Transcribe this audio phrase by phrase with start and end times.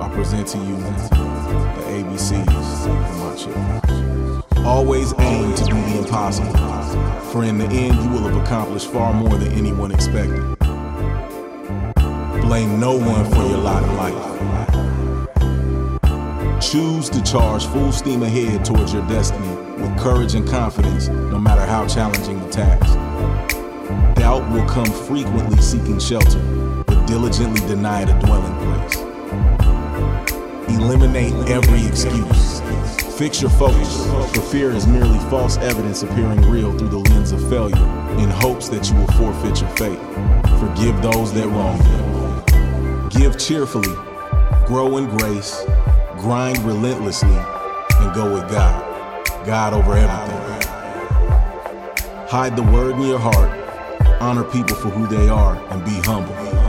[0.00, 4.42] I present to you the ABCs of my children.
[4.66, 6.52] Always aim to do the impossible,
[7.30, 10.58] for in the end, you will have accomplished far more than anyone expected.
[12.42, 14.36] Blame no one for your lot in life.
[16.60, 19.48] Choose to charge full steam ahead towards your destiny
[19.80, 22.94] with courage and confidence, no matter how challenging the task.
[24.16, 26.40] Doubt will come frequently seeking shelter,
[26.86, 29.06] but diligently denied a dwelling place.
[30.76, 32.60] Eliminate every excuse.
[33.16, 37.40] Fix your focus, for fear is merely false evidence appearing real through the lens of
[37.48, 37.76] failure,
[38.18, 39.98] in hopes that you will forfeit your fate.
[40.60, 43.08] Forgive those that wrong you.
[43.08, 43.94] Give cheerfully,
[44.66, 45.64] grow in grace,
[46.18, 48.84] grind relentlessly, and go with God.
[49.46, 50.68] God over everything.
[52.28, 56.65] Hide the word in your heart, honor people for who they are, and be humble.